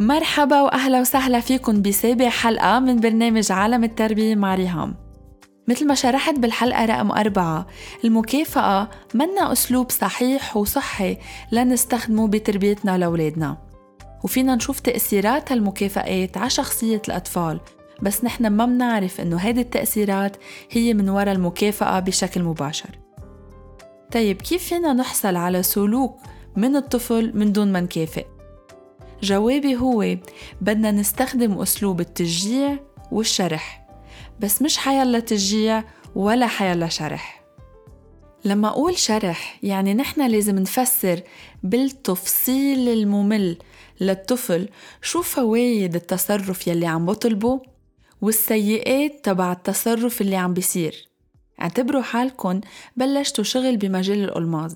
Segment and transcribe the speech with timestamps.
[0.00, 4.94] مرحبا وأهلا وسهلا فيكم بسابع حلقة من برنامج عالم التربية مع ريهام.
[5.68, 7.66] مثل ما شرحت بالحلقة رقم أربعة
[8.04, 11.18] المكافأة منا أسلوب صحيح وصحي
[11.52, 13.56] لنستخدمه بتربيتنا لأولادنا.
[14.24, 17.60] وفينا نشوف تأثيرات هالمكافآت على شخصية الأطفال
[18.02, 20.36] بس نحن ما منعرف إنه هيدي التأثيرات
[20.70, 22.90] هي من وراء المكافأة بشكل مباشر.
[24.12, 26.18] طيب كيف فينا نحصل على سلوك
[26.56, 28.37] من الطفل من دون ما نكافئ؟
[29.22, 30.16] جوابي هو
[30.60, 32.78] بدنا نستخدم أسلوب التشجيع
[33.12, 33.86] والشرح
[34.40, 37.44] بس مش حيلا تشجيع ولا حيلا شرح.
[38.44, 41.20] لما أقول شرح يعني نحن لازم نفسر
[41.62, 43.58] بالتفصيل الممل
[44.00, 44.68] للطفل
[45.02, 47.60] شو فوايد التصرف يلي عم بطلبه
[48.20, 51.08] والسيئات تبع التصرف اللي عم بيصير.
[51.60, 52.60] اعتبروا حالكن
[52.96, 54.74] بلشتوا شغل بمجال الألماظ.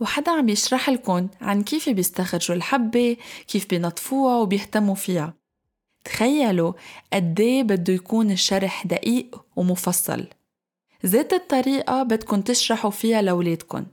[0.00, 3.16] وحدا عم يشرح لكم عن كيف بيستخرجوا الحبة
[3.48, 5.34] كيف بينظفوها وبيهتموا فيها.
[6.04, 6.72] تخيلوا
[7.12, 10.26] قديه بده يكون الشرح دقيق ومفصل.
[11.06, 13.86] ذات الطريقة بدكن تشرحوا فيها لأولادكن.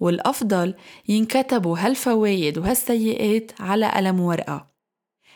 [0.00, 0.74] والأفضل
[1.08, 4.75] ينكتبوا هالفوايد وهالسيئات على قلم ورقة.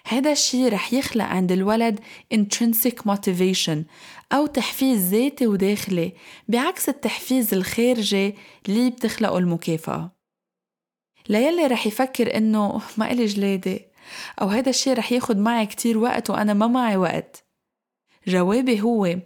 [0.07, 2.01] هذا الشي رح يخلق عند الولد
[2.35, 3.79] intrinsic motivation
[4.33, 6.13] أو تحفيز ذاتي وداخلي
[6.49, 8.35] بعكس التحفيز الخارجي
[8.69, 10.13] اللي بتخلقه المكافأة.
[11.29, 13.81] ليلي رح يفكر إنه ما إلي جلادة.
[14.41, 17.45] أو هذا الشي رح ياخد معي كتير وقت وأنا ما معي وقت.
[18.27, 19.17] جوابي هو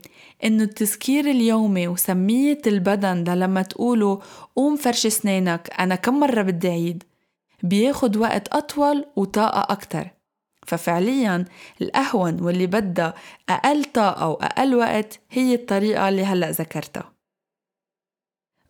[0.45, 4.19] إنه التذكير اليومي وسمية البدن لما تقولوا
[4.57, 7.05] قوم فرش سنانك أنا كم مرة بدي عيد
[7.63, 10.11] بياخد وقت أطول وطاقة أكتر.
[10.67, 11.45] ففعليا
[11.83, 13.15] الأهون واللي بدها
[13.49, 17.13] أقل طاقة وأقل وقت هي الطريقة اللي هلأ ذكرتها.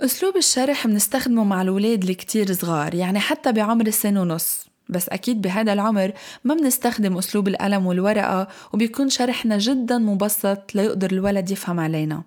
[0.00, 4.66] أسلوب الشرح منستخدمه مع الولاد اللي كتير صغار يعني حتى بعمر السنة ونص.
[4.88, 6.12] بس أكيد بهذا العمر
[6.44, 12.22] ما بنستخدم أسلوب القلم والورقة وبيكون شرحنا جدا مبسط ليقدر الولد يفهم علينا.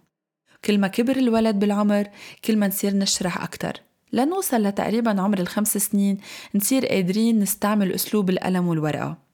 [0.66, 2.08] كل ما كبر الولد بالعمر
[2.46, 3.82] كل ما نصير نشرح أكتر.
[4.14, 6.18] لنوصل لتقريبا عمر الخمس سنين
[6.56, 9.27] نصير قادرين نستعمل أسلوب القلم والورقة.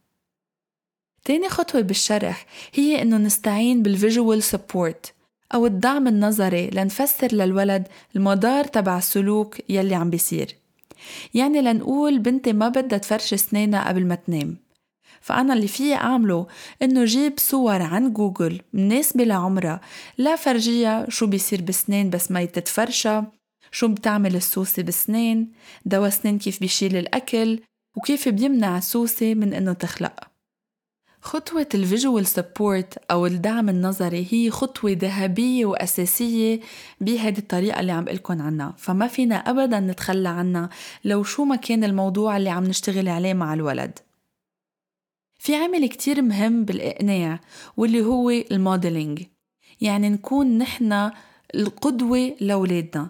[1.25, 5.13] تاني خطوة بالشرح هي إنه نستعين بال visual support
[5.53, 10.55] أو الدعم النظري لنفسر للولد المدار تبع السلوك يلي عم بيصير.
[11.33, 14.57] يعني لنقول بنتي ما بدها تفرش سنينها قبل ما تنام.
[15.21, 16.47] فأنا اللي فيي أعمله
[16.81, 19.81] إنه جيب صور عن جوجل مناسبة لعمرها
[20.17, 23.21] لأفرجيها شو بيصير بسنين بس ما يتتفرشى
[23.71, 25.51] شو بتعمل السوسة بسنين
[25.85, 27.59] دواء السنين كيف بيشيل الأكل
[27.97, 30.32] وكيف بيمنع السوسة من إنه تخلق.
[31.23, 36.59] خطوة ال visual support أو الدعم النظري هي خطوة ذهبية وأساسية
[37.01, 38.73] بهذه الطريقة اللي عم بقلكن عنها.
[38.77, 40.69] فما فينا أبدا نتخلى عنها
[41.05, 43.99] لو شو ما كان الموضوع اللي عم نشتغل عليه مع الولد.
[45.39, 47.39] في عامل كتير مهم بالإقناع
[47.77, 49.23] واللي هو ال modeling.
[49.81, 51.11] يعني نكون نحن
[51.55, 53.09] القدوة لأولادنا.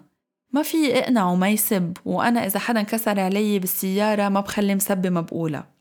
[0.52, 5.73] ما في إقنع وما يسب وأنا إذا حدا كسر علي بالسيارة ما بخلي مسبة مبقولة.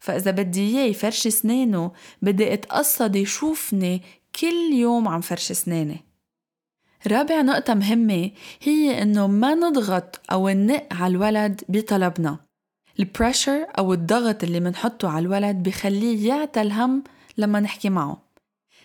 [0.00, 1.92] فإذا بدي إياه يفرش سنانه
[2.22, 4.02] بدي أتقصد يشوفني
[4.40, 6.04] كل يوم عم فرش سناني.
[7.06, 8.30] رابع نقطة مهمة
[8.62, 12.38] هي إنه ما نضغط أو ننق على الولد بطلبنا.
[12.98, 17.04] البريشر أو الضغط اللي منحطه على الولد بخليه يعتى الهم
[17.38, 18.22] لما نحكي معه.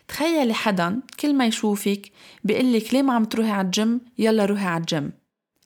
[0.08, 2.12] تخيلي حدا كل ما يشوفك
[2.44, 5.12] بيقلك ليه ما عم تروحي على الجيم يلا روحي على الجيم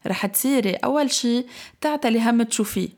[0.07, 1.45] رح تصيري أول شي
[1.81, 2.89] تعتلي هم تشوفيه.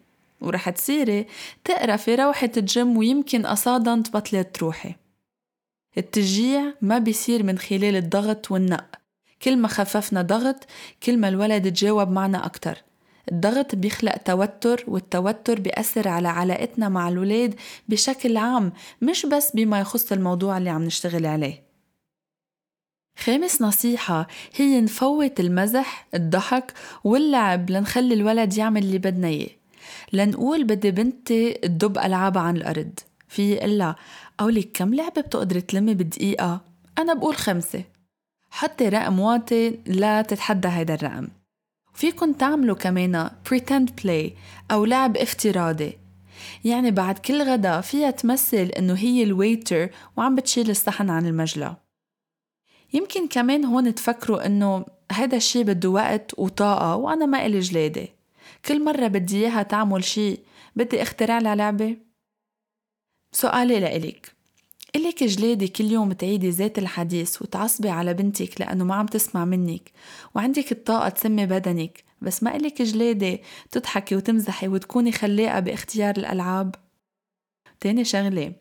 [0.42, 1.26] ورح تصيري
[1.66, 4.96] تقرفي روحة الجيم ويمكن قصدا تبطلي تروحي
[5.98, 8.96] التشجيع ما بيصير من خلال الضغط والنق
[9.42, 10.66] كل ما خففنا ضغط
[11.04, 12.84] كل ما الولد تجاوب معنا أكتر.
[13.32, 17.56] الضغط بيخلق توتر والتوتر بيأثر على علاقتنا مع الولاد
[17.90, 21.64] بشكل عام مش بس بما يخص الموضوع اللي عم نشتغل عليه.
[23.20, 29.57] خامس نصيحة هي نفوت المزح الضحك واللعب لنخلي الولد يعمل اللي بدنا إياه.
[30.14, 33.00] لنقول بدي بنتي تدب ألعابها عن الأرض.
[33.28, 33.96] في إلا
[34.38, 36.62] قولك كم لعبة بتقدري تلمي بدقيقة؟
[36.98, 37.84] أنا بقول خمسة.
[38.52, 41.28] حطي رقم واطي لا تتحدى هيدا الرقم.
[41.94, 44.32] فيكن تعملوا كمان pretend play
[44.72, 45.98] أو لعب افتراضي.
[46.66, 51.76] يعني بعد كل غدا فيها تمثل إنه هي الويتر وعم بتشيل الصحن عن المجلى
[52.94, 58.08] يمكن كمان هون تفكروا إنه هذا الشي بده وقت وطاقة وأنا ما إلي جلادة.
[58.66, 60.38] كل مرة بدي إياها تعمل شي
[60.76, 61.98] بدي اخترع لها لعبة.
[63.32, 64.38] سؤالي لإلك.
[64.96, 69.92] إلك جلادي كل يوم تعيدي ذات الحديث وتعصبي على بنتك لأنه ما عم تسمع منك
[70.36, 76.76] وعندك الطاقة تسمي بدنك بس ما إلك جلادي تضحكي وتمزحي وتكوني خلاقة باختيار الألعاب؟
[77.80, 78.54] تاني شغلة.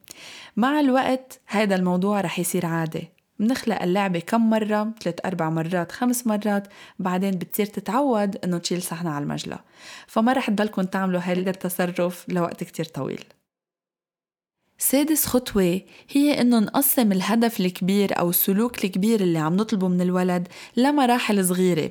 [0.57, 3.16] مع الوقت هذا الموضوع رح يصير عادة.
[3.39, 6.69] بنخلق اللعبة كم مرة؟ ثلاث أربع مرات خمس مرات.
[6.99, 9.59] بعدين بتصير تتعود إنه تشيل صحنها على المجلة.
[10.07, 13.25] فما رح تضلكم تعملوا هذا التصرف لوقت كتير طويل.
[14.79, 15.81] سادس خطوة
[16.11, 21.91] هي إنه نقسم الهدف الكبير أو السلوك الكبير اللي عم نطلبه من الولد لمراحل صغيرة.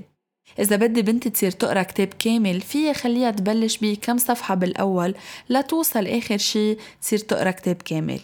[0.59, 5.15] إذا بدي بنتي تصير تقرأ كتاب كامل فيها خليها تبلش بكم صفحة بالأول
[5.50, 8.19] لتوصل آخر شي تصير تقرأ كتاب كامل.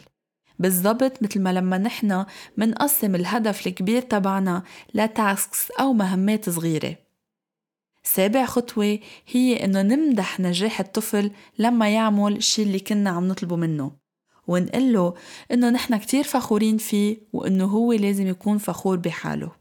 [0.61, 2.25] بالضبط مثل ما لما نحن
[2.57, 4.63] منقسم الهدف الكبير تبعنا
[4.93, 6.95] لتاسكس أو مهمات صغيرة.
[8.03, 13.91] سابع خطوة هي إنه نمدح نجاح الطفل لما يعمل الشي اللي كنا عم نطلبه منه.
[14.47, 15.13] ونقله
[15.51, 19.60] إنه نحن كتير فخورين فيه وإنه هو لازم يكون فخور بحاله.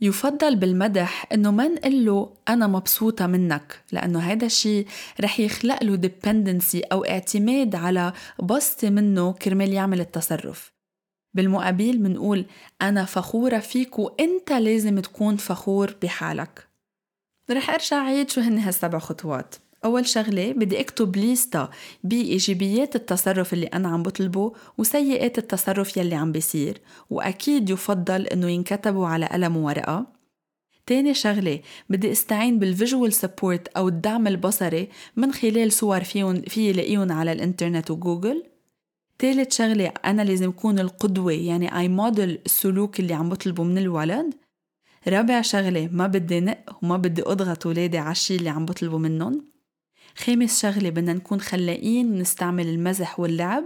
[0.00, 4.86] يفضل بالمدح إنه ما نقله أنا مبسوطة منك لأنه هذا الشيء
[5.20, 8.12] رح يخلق له ديبندنسي أو اعتماد على
[8.42, 10.72] بسطة منه كرمال يعمل التصرف.
[11.34, 12.46] بالمقابل منقول
[12.82, 16.68] أنا فخورة فيك وإنت لازم تكون فخور بحالك.
[17.50, 19.54] رح أرجع عيد شو هن هالسبع خطوات.
[19.84, 21.70] أول شغلة بدي أكتب ليستا
[22.04, 26.80] بإيجابيات التصرف اللي أنا عم بطلبه وسيئات التصرف يلي عم بيصير
[27.10, 30.06] وأكيد يفضل إنه ينكتبوا على قلم وورقة.
[30.86, 37.12] تاني شغلة بدي استعين بال visual support أو الدعم البصري من خلال صور فيني لاقيهم
[37.12, 38.42] على الإنترنت وجوجل.
[39.18, 44.34] تالت شغلة أنا لازم أكون القدوة يعني I model السلوك اللي عم بطلبه من الولد.
[45.08, 49.55] رابع شغلة ما بدي نق وما بدي أضغط ولادي على الشي اللي عم بطلبه منهم.
[50.16, 53.64] خامس شغلة بدنا نكون خلاقين ونستعمل المزح واللعب.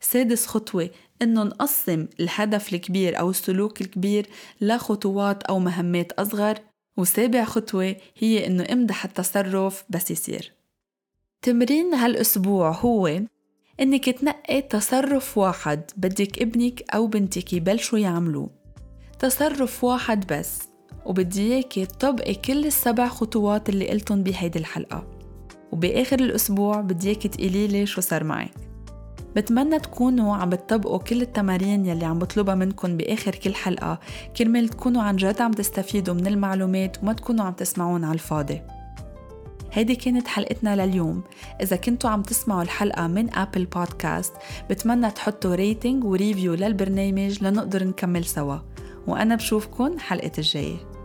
[0.00, 0.90] سادس خطوة
[1.22, 4.26] إنه نقسم الهدف الكبير أو السلوك الكبير
[4.60, 6.58] لخطوات أو مهمات أصغر.
[6.96, 10.52] وسابع خطوة هي إنه امدح التصرف بس يصير.
[11.42, 13.20] تمرين هالأسبوع هو
[13.80, 18.50] إنك تنقي تصرف واحد بدك ابنك أو بنتك يبلشوا يعملوه
[19.18, 20.58] تصرف واحد بس
[21.06, 25.17] وبدي إياكي تطبقي كل السبع خطوات اللي قلتن بهيدي الحلقة.
[25.72, 28.50] وبآخر الأسبوع بدي إياك تقولي لي شو صار معك
[29.36, 33.98] بتمنى تكونوا عم بتطبقوا كل التمارين يلي عم بطلبها منكم بآخر كل حلقة
[34.36, 38.62] كرمال تكونوا عن جد عم تستفيدوا من المعلومات وما تكونوا عم تسمعون على الفاضي.
[39.72, 41.22] هيدي كانت حلقتنا لليوم.
[41.62, 44.32] إذا كنتوا عم تسمعوا الحلقة من أبل بودكاست
[44.70, 48.58] بتمنى تحطوا rating و review للبرنامج لنقدر نكمل سوا.
[49.06, 50.97] وأنا بشوفكن حلقة الجاية.